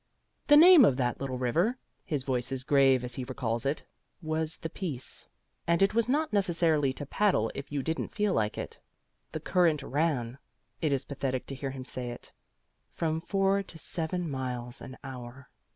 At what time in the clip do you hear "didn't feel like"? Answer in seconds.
7.83-8.57